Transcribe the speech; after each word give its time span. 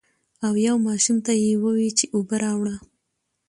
او 0.45 0.53
يو 0.67 0.75
ماشوم 0.87 1.17
ته 1.25 1.31
يې 1.43 1.53
ووې 1.63 1.89
چې 1.97 2.05
اوبۀ 2.15 2.35
راوړه 2.43 2.75
ـ 2.79 2.83